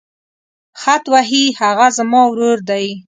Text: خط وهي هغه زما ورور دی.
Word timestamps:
خط 0.81 1.03
وهي 1.13 1.43
هغه 1.59 1.87
زما 1.97 2.21
ورور 2.29 2.59
دی. 2.69 2.85